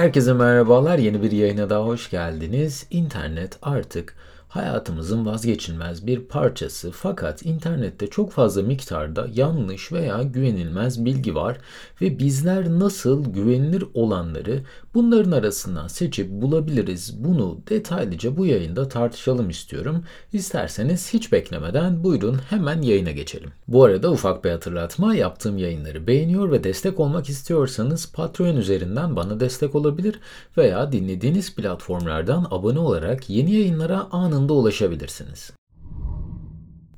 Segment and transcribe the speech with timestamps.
[0.00, 0.98] Herkese merhabalar.
[0.98, 2.86] Yeni bir yayına daha hoş geldiniz.
[2.90, 4.14] İnternet artık
[4.48, 11.58] hayatımızın vazgeçilmez bir parçası fakat internette çok fazla miktarda yanlış veya güvenilmez bilgi var
[12.00, 14.62] ve bizler nasıl güvenilir olanları
[14.94, 20.04] bunların arasından seçip bulabiliriz bunu detaylıca bu yayında tartışalım istiyorum.
[20.32, 23.50] İsterseniz hiç beklemeden buyurun hemen yayına geçelim.
[23.68, 29.40] Bu arada ufak bir hatırlatma yaptığım yayınları beğeniyor ve destek olmak istiyorsanız Patreon üzerinden bana
[29.40, 30.20] destek olabilir
[30.56, 35.59] veya dinlediğiniz platformlardan abone olarak yeni yayınlara anında ulaşabilirsiniz.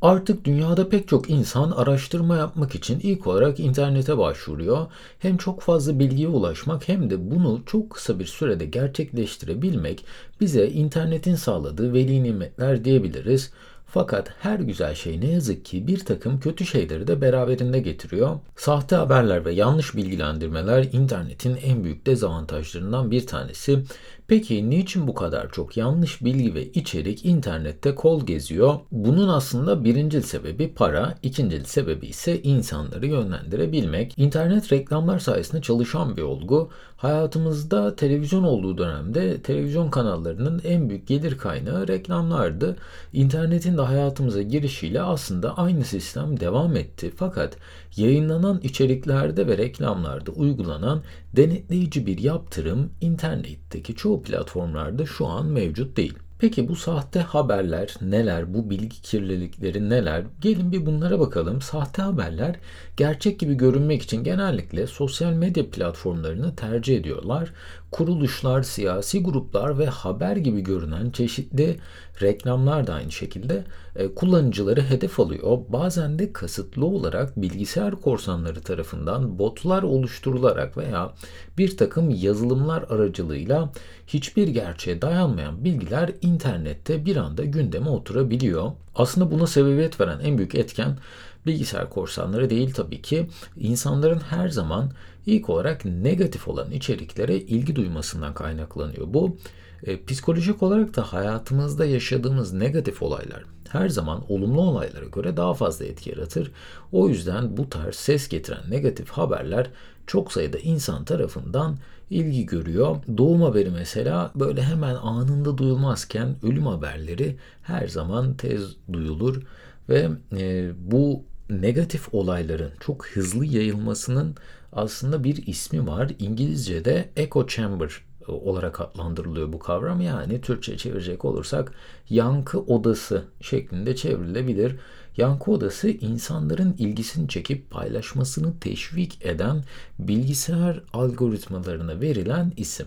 [0.02, 4.86] Artık dünyada pek çok insan araştırma yapmak için ilk olarak internete başvuruyor.
[5.18, 10.04] Hem çok fazla bilgiye ulaşmak hem de bunu çok kısa bir sürede gerçekleştirebilmek
[10.40, 13.52] bize internetin sağladığı veli nimetler diyebiliriz.
[13.86, 18.38] Fakat her güzel şey ne yazık ki bir takım kötü şeyleri de beraberinde getiriyor.
[18.56, 23.78] Sahte haberler ve yanlış bilgilendirmeler internetin en büyük dezavantajlarından bir tanesi.
[24.28, 28.74] Peki niçin bu kadar çok yanlış bilgi ve içerik internette kol geziyor?
[28.92, 34.14] Bunun aslında birinci sebebi para, ikinci sebebi ise insanları yönlendirebilmek.
[34.16, 36.70] İnternet reklamlar sayesinde çalışan bir olgu.
[36.96, 42.76] Hayatımızda televizyon olduğu dönemde televizyon kanallarının en büyük gelir kaynağı reklamlardı.
[43.12, 47.12] İnternetin de hayatımıza girişiyle aslında aynı sistem devam etti.
[47.16, 47.56] Fakat
[47.96, 51.02] yayınlanan içeriklerde ve reklamlarda uygulanan
[51.36, 56.14] denetleyici bir yaptırım internetteki çoğu platformlarda şu an mevcut değil.
[56.42, 58.54] Peki bu sahte haberler neler?
[58.54, 60.24] Bu bilgi kirlilikleri neler?
[60.40, 61.60] Gelin bir bunlara bakalım.
[61.60, 62.56] Sahte haberler
[62.96, 67.52] gerçek gibi görünmek için genellikle sosyal medya platformlarını tercih ediyorlar.
[67.92, 71.76] Kuruluşlar, siyasi gruplar ve haber gibi görünen çeşitli
[72.22, 73.64] reklamlar da aynı şekilde
[73.96, 75.58] e, kullanıcıları hedef alıyor.
[75.68, 81.12] Bazen de kasıtlı olarak bilgisayar korsanları tarafından botlar oluşturularak veya
[81.58, 83.72] bir takım yazılımlar aracılığıyla
[84.06, 88.72] hiçbir gerçeğe dayanmayan bilgiler internette bir anda gündeme oturabiliyor.
[88.94, 90.98] Aslında buna sebebiyet veren en büyük etken
[91.46, 93.26] bilgisayar korsanları değil tabii ki.
[93.56, 94.90] İnsanların her zaman
[95.26, 99.14] ilk olarak negatif olan içeriklere ilgi duymasından kaynaklanıyor.
[99.14, 99.36] Bu
[99.84, 105.84] e, psikolojik olarak da hayatımızda yaşadığımız negatif olaylar her zaman olumlu olaylara göre daha fazla
[105.84, 106.52] etki yaratır.
[106.92, 109.70] O yüzden bu tarz ses getiren negatif haberler
[110.06, 111.78] çok sayıda insan tarafından
[112.10, 112.96] ilgi görüyor.
[113.18, 119.42] Doğum haberi mesela böyle hemen anında duyulmazken ölüm haberleri her zaman tez duyulur
[119.88, 124.34] ve e, bu negatif olayların çok hızlı yayılmasının
[124.72, 126.12] aslında bir ismi var.
[126.18, 127.90] İngilizce'de echo chamber
[128.28, 130.00] olarak adlandırılıyor bu kavram.
[130.00, 131.72] Yani Türkçe çevirecek olursak
[132.10, 134.76] yankı odası şeklinde çevrilebilir.
[135.16, 139.64] Yankı odası insanların ilgisini çekip paylaşmasını teşvik eden
[139.98, 142.86] bilgisayar algoritmalarına verilen isim.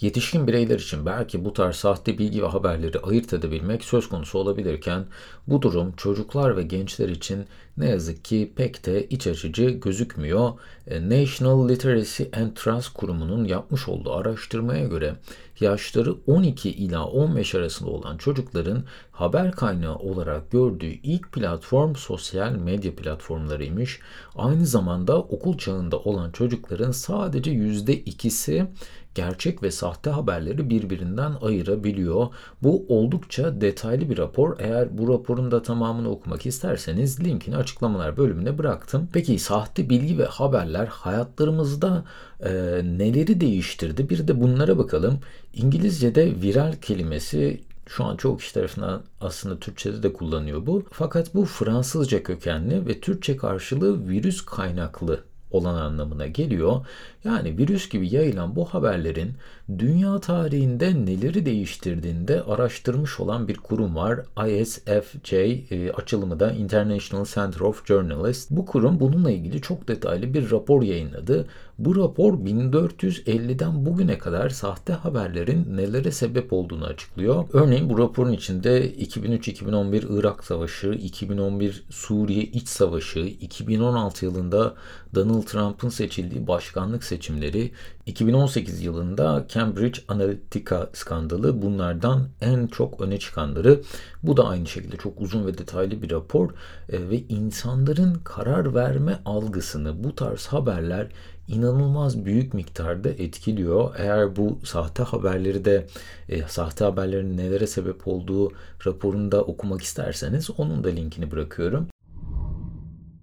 [0.00, 5.04] Yetişkin bireyler için belki bu tarz sahte bilgi ve haberleri ayırt edebilmek söz konusu olabilirken
[5.46, 10.52] bu durum çocuklar ve gençler için ne yazık ki pek de iç açıcı gözükmüyor.
[10.86, 15.16] E, National Literacy and Trust Kurumu'nun yapmış olduğu araştırmaya göre
[15.60, 22.96] yaşları 12 ila 15 arasında olan çocukların haber kaynağı olarak gördüğü ilk platform sosyal medya
[22.96, 24.00] platformlarıymış.
[24.36, 28.66] Aynı zamanda okul çağında olan çocukların sadece %2'si
[29.14, 32.26] gerçek ve sahte haberleri birbirinden ayırabiliyor.
[32.62, 34.56] Bu oldukça detaylı bir rapor.
[34.58, 39.08] Eğer bu raporun da tamamını okumak isterseniz linkini açıklamalar bölümüne bıraktım.
[39.12, 42.04] Peki sahte bilgi ve haberler hayatlarımızda
[42.40, 42.52] e,
[42.84, 44.10] neleri değiştirdi?
[44.10, 45.20] Bir de bunlara bakalım.
[45.54, 50.84] İngilizce'de viral kelimesi şu an çok kişi tarafından aslında Türkçe'de de kullanıyor bu.
[50.92, 56.86] Fakat bu Fransızca kökenli ve Türkçe karşılığı virüs kaynaklı olan anlamına geliyor.
[57.24, 59.36] Yani virüs gibi yayılan bu haberlerin
[59.78, 64.20] dünya tarihinde neleri değiştirdiğinde araştırmış olan bir kurum var.
[64.48, 68.50] ISFJ e, açılımı da International Center of Journalists.
[68.50, 71.46] Bu kurum bununla ilgili çok detaylı bir rapor yayınladı.
[71.78, 77.44] Bu rapor 1450'den bugüne kadar sahte haberlerin nelere sebep olduğunu açıklıyor.
[77.52, 84.74] Örneğin bu raporun içinde 2003-2011 Irak Savaşı, 2011 Suriye İç Savaşı, 2016 yılında
[85.14, 87.72] Donald Trump'ın seçildiği başkanlık seçimleri,
[88.06, 93.80] 2018 yılında Cambridge Analytica skandalı bunlardan en çok öne çıkanları.
[94.22, 96.50] Bu da aynı şekilde çok uzun ve detaylı bir rapor
[96.88, 101.08] e, ve insanların karar verme algısını bu tarz haberler
[101.48, 103.94] inanılmaz büyük miktarda etkiliyor.
[103.98, 105.86] Eğer bu sahte haberleri de
[106.28, 108.52] e, sahte haberlerin nelere sebep olduğu
[108.86, 111.91] raporunda okumak isterseniz onun da linkini bırakıyorum.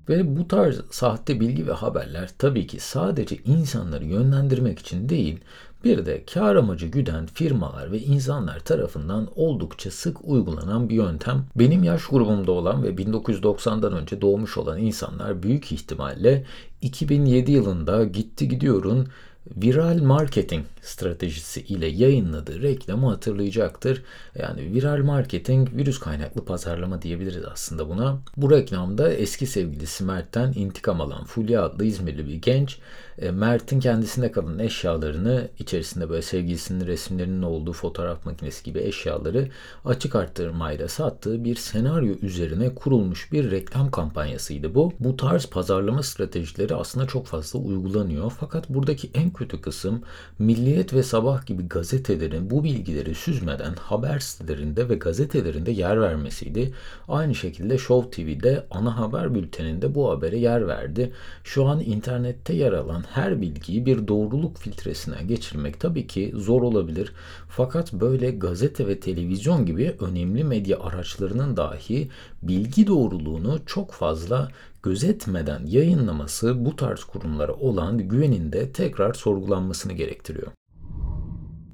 [0.09, 5.39] Ve bu tarz sahte bilgi ve haberler tabii ki sadece insanları yönlendirmek için değil,
[5.83, 11.45] bir de kar amacı güden firmalar ve insanlar tarafından oldukça sık uygulanan bir yöntem.
[11.55, 16.45] Benim yaş grubumda olan ve 1990'dan önce doğmuş olan insanlar büyük ihtimalle
[16.81, 19.07] 2007 yılında Gitti Gidiyor'un
[19.47, 24.03] viral marketing stratejisi ile yayınladığı reklamı hatırlayacaktır.
[24.39, 28.19] Yani viral marketing virüs kaynaklı pazarlama diyebiliriz aslında buna.
[28.37, 32.77] Bu reklamda eski sevgilisi Mert'ten intikam alan Fulya adlı İzmirli bir genç
[33.21, 39.47] e, Mert'in kendisinde kalan eşyalarını içerisinde böyle sevgilisinin resimlerinin olduğu fotoğraf makinesi gibi eşyaları
[39.85, 44.93] açık arttırmayla sattığı bir senaryo üzerine kurulmuş bir reklam kampanyasıydı bu.
[44.99, 48.31] Bu tarz pazarlama stratejileri aslında çok fazla uygulanıyor.
[48.39, 50.01] Fakat buradaki en kötü kısım
[50.39, 56.73] Milliyet ve Sabah gibi gazetelerin bu bilgileri süzmeden haber sitelerinde ve gazetelerinde yer vermesiydi.
[57.07, 61.11] Aynı şekilde Show TV'de ana haber bülteninde bu habere yer verdi.
[61.43, 67.13] Şu an internette yer alan her bilgiyi bir doğruluk filtresinden geçirmek tabii ki zor olabilir.
[67.49, 72.09] Fakat böyle gazete ve televizyon gibi önemli medya araçlarının dahi
[72.43, 74.51] bilgi doğruluğunu çok fazla
[74.83, 80.51] gözetmeden yayınlaması bu tarz kurumlara olan güvenin de tekrar sorgulanmasını gerektiriyor.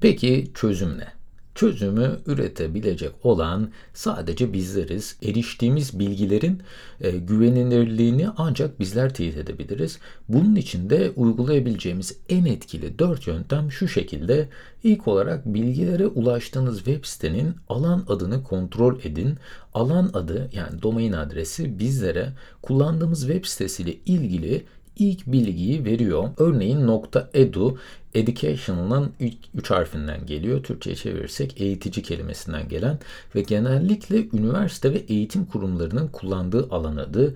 [0.00, 1.15] Peki çözüm ne?
[1.56, 5.16] Çözümü üretebilecek olan sadece bizleriz.
[5.22, 6.62] Eriştiğimiz bilgilerin
[7.00, 9.98] e, güvenilirliğini ancak bizler teyit edebiliriz.
[10.28, 14.48] Bunun için de uygulayabileceğimiz en etkili dört yöntem şu şekilde.
[14.84, 19.38] İlk olarak bilgilere ulaştığınız web sitenin alan adını kontrol edin.
[19.74, 22.32] Alan adı yani domain adresi bizlere
[22.62, 24.64] kullandığımız web sitesiyle ilgili
[24.98, 26.28] ilk bilgiyi veriyor.
[26.38, 26.90] Örneğin
[27.34, 27.78] .edu
[28.16, 29.12] education'ın
[29.54, 30.62] üç harfinden geliyor.
[30.62, 32.98] Türkçe'ye çevirirsek eğitici kelimesinden gelen
[33.34, 37.34] ve genellikle üniversite ve eğitim kurumlarının kullandığı alan adı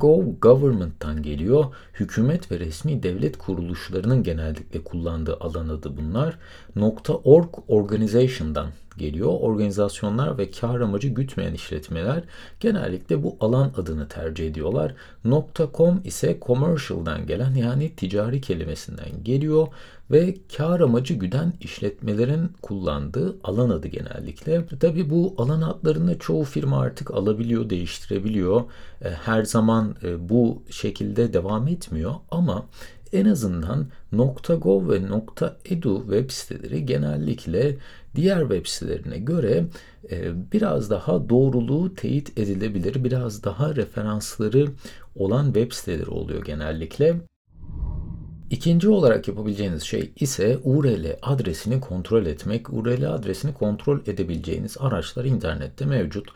[0.00, 1.64] .gov government'tan geliyor.
[1.94, 6.38] Hükümet ve resmi devlet kuruluşlarının genellikle kullandığı alan adı bunlar.
[7.24, 8.66] .org organization'dan
[8.98, 9.28] geliyor.
[9.40, 12.22] Organizasyonlar ve kar amacı gütmeyen işletmeler
[12.60, 14.94] genellikle bu alan adını tercih ediyorlar.
[15.74, 19.68] .com ise commercial'dan gelen yani ticari kelimesinden geliyor
[20.10, 24.66] ve kar amacı güden işletmelerin kullandığı alan adı genellikle.
[24.66, 28.62] Tabi bu alan adlarını çoğu firma artık alabiliyor, değiştirebiliyor.
[29.04, 32.66] E, her zaman e, bu şekilde devam etmiyor ama
[33.12, 33.86] en azından
[34.48, 35.00] .gov ve
[35.64, 37.76] .edu web siteleri genellikle
[38.14, 39.64] diğer web sitelerine göre
[40.10, 44.68] e, biraz daha doğruluğu teyit edilebilir, biraz daha referansları
[45.16, 47.31] olan web siteleri oluyor genellikle.
[48.52, 52.72] İkinci olarak yapabileceğiniz şey ise URL adresini kontrol etmek.
[52.72, 56.28] URL adresini kontrol edebileceğiniz araçlar internette mevcut.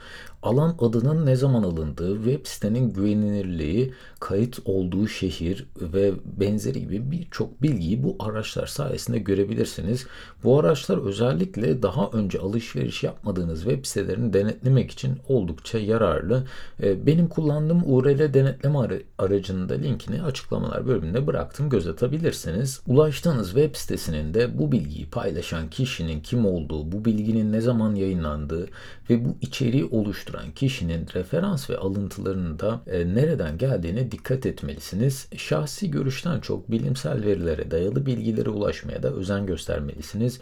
[0.46, 7.62] Alan adının ne zaman alındığı, web sitenin güvenilirliği, kayıt olduğu şehir ve benzeri gibi birçok
[7.62, 10.06] bilgiyi bu araçlar sayesinde görebilirsiniz.
[10.44, 16.44] Bu araçlar özellikle daha önce alışveriş yapmadığınız web sitelerini denetlemek için oldukça yararlı.
[16.82, 18.78] Ee, benim kullandığım URL denetleme
[19.18, 21.70] aracının da linkini açıklamalar bölümünde bıraktım.
[21.70, 22.80] Göz atabilirsiniz.
[22.86, 28.68] Ulaştığınız web sitesinin de bu bilgiyi paylaşan kişinin kim olduğu, bu bilginin ne zaman yayınlandığı
[29.10, 35.28] ve bu içeriği oluşturan kişinin referans ve alıntılarının da e, nereden geldiğine dikkat etmelisiniz.
[35.36, 40.40] Şahsi görüşten çok bilimsel verilere dayalı bilgilere ulaşmaya da özen göstermelisiniz.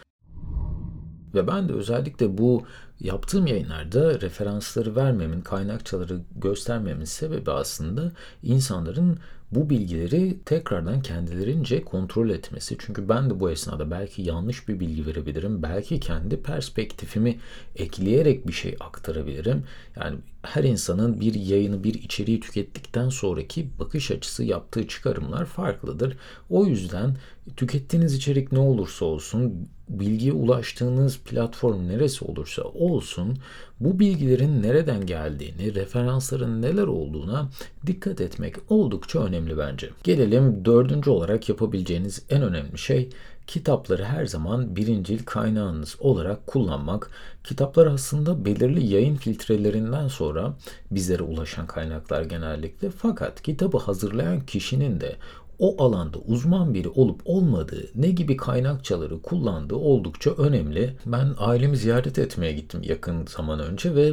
[1.34, 2.62] Ve ben de özellikle bu
[3.00, 9.18] yaptığım yayınlarda referansları vermemin, kaynakçaları göstermemin sebebi aslında insanların
[9.54, 12.76] bu bilgileri tekrardan kendilerince kontrol etmesi.
[12.78, 15.62] Çünkü ben de bu esnada belki yanlış bir bilgi verebilirim.
[15.62, 17.38] Belki kendi perspektifimi
[17.76, 19.64] ekleyerek bir şey aktarabilirim.
[19.96, 26.16] Yani her insanın bir yayını, bir içeriği tükettikten sonraki bakış açısı, yaptığı çıkarımlar farklıdır.
[26.50, 27.16] O yüzden
[27.56, 33.38] tükettiğiniz içerik ne olursa olsun, bilgiye ulaştığınız platform neresi olursa olsun
[33.80, 37.48] bu bilgilerin nereden geldiğini, referansların neler olduğuna
[37.86, 39.90] dikkat etmek oldukça önemli bence.
[40.04, 43.10] Gelelim dördüncü olarak yapabileceğiniz en önemli şey
[43.46, 47.10] kitapları her zaman birincil kaynağınız olarak kullanmak.
[47.44, 50.54] Kitaplar aslında belirli yayın filtrelerinden sonra
[50.90, 52.90] bizlere ulaşan kaynaklar genellikle.
[52.90, 55.16] Fakat kitabı hazırlayan kişinin de
[55.58, 60.96] o alanda uzman biri olup olmadığı, ne gibi kaynakçaları kullandığı oldukça önemli.
[61.06, 64.12] Ben ailemi ziyaret etmeye gittim yakın zaman önce ve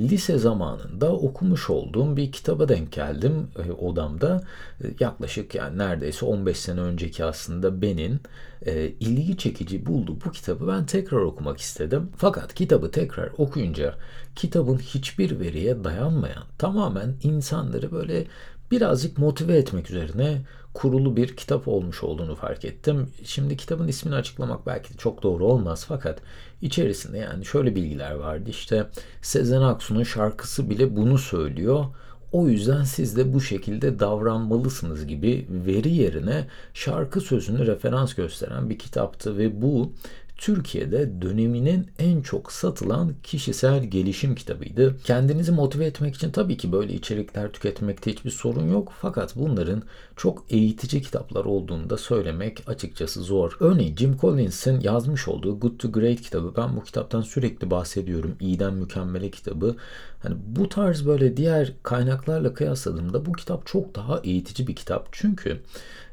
[0.00, 4.44] lise zamanında okumuş olduğum bir kitaba denk geldim e, odamda.
[4.84, 8.20] E, yaklaşık yani neredeyse 15 sene önceki aslında benim
[8.66, 12.10] e, ilgi çekici buldu bu kitabı ben tekrar okumak istedim.
[12.16, 13.94] Fakat kitabı tekrar okuyunca
[14.36, 18.26] kitabın hiçbir veriye dayanmayan, tamamen insanları böyle
[18.70, 20.42] birazcık motive etmek üzerine
[20.76, 23.08] kurulu bir kitap olmuş olduğunu fark ettim.
[23.24, 26.18] Şimdi kitabın ismini açıklamak belki de çok doğru olmaz fakat
[26.62, 28.50] içerisinde yani şöyle bilgiler vardı.
[28.50, 28.86] İşte
[29.22, 31.84] Sezen Aksu'nun şarkısı bile bunu söylüyor.
[32.32, 38.78] O yüzden siz de bu şekilde davranmalısınız gibi veri yerine şarkı sözünü referans gösteren bir
[38.78, 39.92] kitaptı ve bu
[40.38, 44.96] Türkiye'de döneminin en çok satılan kişisel gelişim kitabıydı.
[45.04, 48.92] Kendinizi motive etmek için tabii ki böyle içerikler tüketmekte hiçbir sorun yok.
[49.00, 49.82] Fakat bunların
[50.16, 53.56] çok eğitici kitaplar olduğunu da söylemek açıkçası zor.
[53.60, 56.52] Örneğin Jim Collins'in yazmış olduğu Good to Great kitabı.
[56.56, 58.36] Ben bu kitaptan sürekli bahsediyorum.
[58.40, 59.76] İyiden mükemmele kitabı.
[60.22, 65.08] Hani bu tarz böyle diğer kaynaklarla kıyasladığımda bu kitap çok daha eğitici bir kitap.
[65.12, 65.60] Çünkü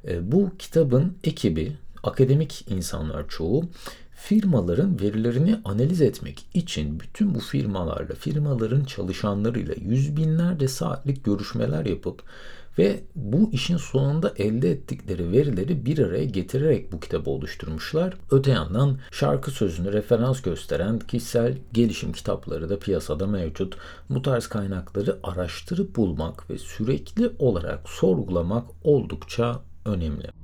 [0.07, 1.71] e, bu kitabın ekibi
[2.03, 3.63] akademik insanlar çoğu
[4.23, 12.23] firmaların verilerini analiz etmek için bütün bu firmalarla, firmaların çalışanlarıyla yüz binlerce saatlik görüşmeler yapıp
[12.77, 18.13] ve bu işin sonunda elde ettikleri verileri bir araya getirerek bu kitabı oluşturmuşlar.
[18.31, 23.77] Öte yandan şarkı sözünü referans gösteren kişisel gelişim kitapları da piyasada mevcut.
[24.09, 30.42] Bu tarz kaynakları araştırıp bulmak ve sürekli olarak sorgulamak oldukça önemli.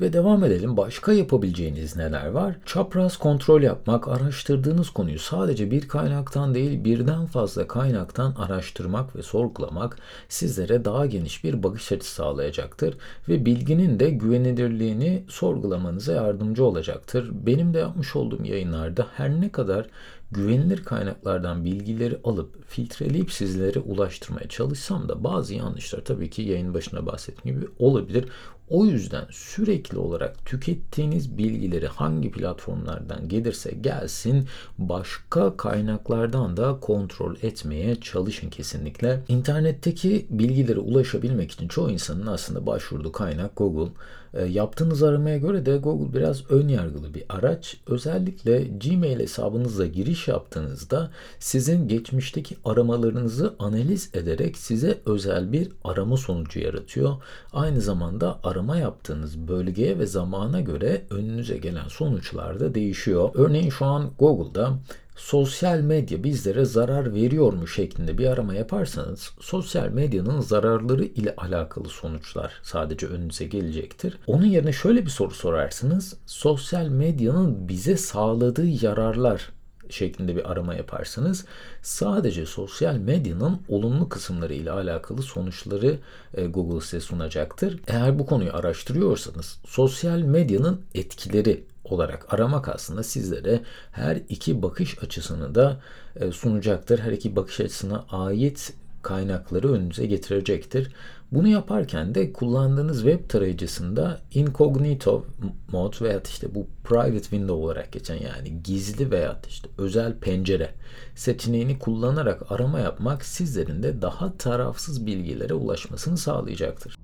[0.00, 0.76] Ve devam edelim.
[0.76, 2.56] Başka yapabileceğiniz neler var?
[2.66, 9.98] Çapraz kontrol yapmak, araştırdığınız konuyu sadece bir kaynaktan değil birden fazla kaynaktan araştırmak ve sorgulamak
[10.28, 12.96] sizlere daha geniş bir bakış açısı sağlayacaktır
[13.28, 17.30] ve bilginin de güvenilirliğini sorgulamanıza yardımcı olacaktır.
[17.32, 19.86] Benim de yapmış olduğum yayınlarda her ne kadar
[20.30, 27.06] güvenilir kaynaklardan bilgileri alıp filtreleyip sizlere ulaştırmaya çalışsam da bazı yanlışlar tabii ki yayın başına
[27.06, 28.28] bahsettiğim gibi olabilir.
[28.68, 38.00] O yüzden sürekli olarak tükettiğiniz bilgileri hangi platformlardan gelirse gelsin başka kaynaklardan da kontrol etmeye
[38.00, 39.22] çalışın kesinlikle.
[39.28, 43.92] İnternetteki bilgilere ulaşabilmek için çoğu insanın aslında başvurduğu kaynak Google.
[44.36, 47.76] E, yaptığınız aramaya göre de Google biraz ön yargılı bir araç.
[47.86, 56.60] Özellikle Gmail hesabınızla giriş yaptığınızda sizin geçmişteki aramalarınızı analiz ederek size özel bir arama sonucu
[56.60, 57.16] yaratıyor.
[57.52, 63.30] Aynı zamanda arama yaptığınız bölgeye ve zamana göre önünüze gelen sonuçlar da değişiyor.
[63.34, 64.78] Örneğin şu an Google'da
[65.16, 71.88] sosyal medya bizlere zarar veriyor mu şeklinde bir arama yaparsanız sosyal medyanın zararları ile alakalı
[71.88, 74.18] sonuçlar sadece önünüze gelecektir.
[74.26, 76.16] Onun yerine şöyle bir soru sorarsınız.
[76.26, 79.50] Sosyal medyanın bize sağladığı yararlar
[79.90, 81.44] şeklinde bir arama yaparsanız
[81.82, 85.98] sadece sosyal medyanın olumlu kısımları ile alakalı sonuçları
[86.34, 87.80] e, Google size sunacaktır.
[87.86, 93.60] Eğer bu konuyu araştırıyorsanız sosyal medyanın etkileri olarak aramak aslında sizlere
[93.92, 95.80] her iki bakış açısını da
[96.16, 96.98] e, sunacaktır.
[96.98, 100.92] Her iki bakış açısına ait kaynakları önünüze getirecektir.
[101.32, 105.26] Bunu yaparken de kullandığınız web tarayıcısında incognito
[105.72, 110.70] mod veya işte bu private window olarak geçen yani gizli veya işte özel pencere
[111.14, 116.95] seçeneğini kullanarak arama yapmak sizlerin de daha tarafsız bilgilere ulaşmasını sağlayacaktır.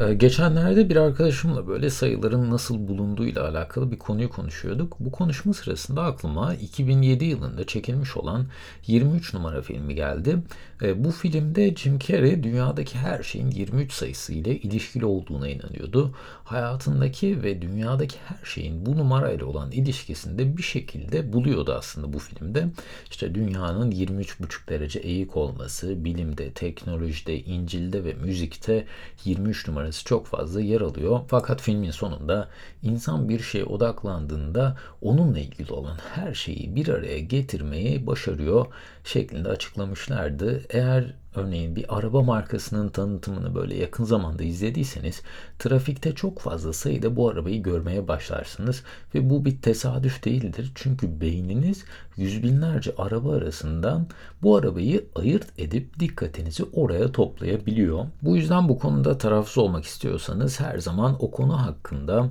[0.00, 4.96] Ee, geçenlerde bir arkadaşımla böyle sayıların nasıl bulunduğuyla alakalı bir konuyu konuşuyorduk.
[5.00, 8.46] Bu konuşma sırasında aklıma 2007 yılında çekilmiş olan
[8.86, 10.36] 23 numara filmi geldi.
[10.82, 16.14] Ee, bu filmde Jim Carrey dünyadaki her şeyin 23 sayısı ile ilişkili olduğuna inanıyordu.
[16.44, 22.66] Hayatındaki ve dünyadaki her şeyin bu numarayla olan ilişkisinde bir şekilde buluyordu aslında bu filmde.
[23.10, 28.86] İşte dünyanın 23,5 derece eğik olması, bilimde, teknolojide, İncil'de ve müzikte
[29.24, 31.20] 23 numara numarası çok fazla yer alıyor.
[31.28, 32.48] Fakat filmin sonunda
[32.82, 38.66] insan bir şeye odaklandığında onunla ilgili olan her şeyi bir araya getirmeyi başarıyor
[39.04, 40.62] şeklinde açıklamışlardı.
[40.70, 45.22] Eğer Örneğin bir araba markasının tanıtımını böyle yakın zamanda izlediyseniz
[45.58, 48.82] trafikte çok fazla sayıda bu arabayı görmeye başlarsınız
[49.14, 50.72] ve bu bir tesadüf değildir.
[50.74, 51.84] Çünkü beyniniz
[52.16, 54.06] yüz binlerce araba arasından
[54.42, 58.06] bu arabayı ayırt edip dikkatinizi oraya toplayabiliyor.
[58.22, 62.30] Bu yüzden bu konuda tarafsız olmak istiyorsanız her zaman o konu hakkında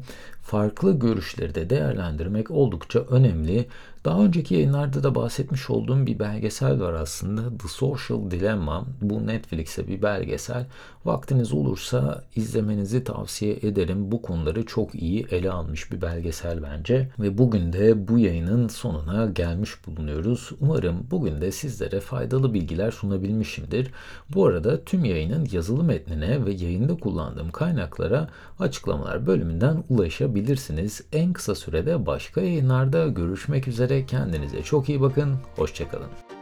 [0.49, 3.67] farklı görüşleri de değerlendirmek oldukça önemli.
[4.05, 7.57] Daha önceki yayınlarda da bahsetmiş olduğum bir belgesel var aslında.
[7.57, 8.85] The Social Dilemma.
[9.01, 10.65] Bu Netflix'e bir belgesel.
[11.05, 14.11] Vaktiniz olursa izlemenizi tavsiye ederim.
[14.11, 17.09] Bu konuları çok iyi ele almış bir belgesel bence.
[17.19, 20.49] Ve bugün de bu yayının sonuna gelmiş bulunuyoruz.
[20.61, 23.91] Umarım bugün de sizlere faydalı bilgiler sunabilmişimdir.
[24.33, 28.29] Bu arada tüm yayının yazılı metnine ve yayında kullandığım kaynaklara
[28.59, 29.83] açıklamalar bölümünden
[30.39, 31.01] ulaşabilirsiniz.
[31.13, 34.05] En kısa sürede başka yayınlarda görüşmek üzere.
[34.05, 35.35] Kendinize çok iyi bakın.
[35.55, 36.38] Hoşçakalın.